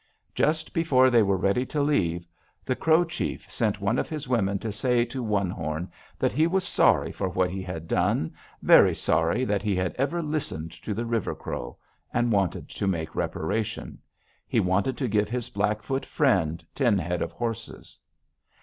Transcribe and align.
"Just 0.33 0.73
before 0.73 1.11
they 1.11 1.21
were 1.21 1.37
ready 1.37 1.63
to 1.67 1.79
leave, 1.79 2.25
the 2.65 2.75
Crow 2.75 3.05
chief 3.05 3.45
sent 3.51 3.79
one 3.79 3.99
of 3.99 4.09
his 4.09 4.27
women 4.27 4.57
to 4.57 4.71
say 4.71 5.05
to 5.05 5.21
One 5.21 5.51
Horn 5.51 5.91
that 6.17 6.31
he 6.33 6.47
was 6.47 6.63
sorry 6.67 7.11
for 7.11 7.29
what 7.29 7.51
he 7.51 7.61
had 7.61 7.87
done, 7.87 8.33
very 8.63 8.95
sorry 8.95 9.45
that 9.45 9.61
he 9.61 9.75
had 9.75 9.93
ever 9.99 10.23
listened 10.23 10.71
to 10.81 10.95
the 10.95 11.05
River 11.05 11.35
Crow, 11.35 11.77
and 12.11 12.31
wanted 12.31 12.67
to 12.69 12.87
make 12.87 13.13
reparation. 13.13 13.99
He 14.47 14.59
wanted 14.59 14.97
to 14.97 15.07
give 15.07 15.29
his 15.29 15.49
Blackfoot 15.49 16.03
friend 16.07 16.65
ten 16.73 16.97
head 16.97 17.21
of 17.21 17.31
horses. 17.31 17.99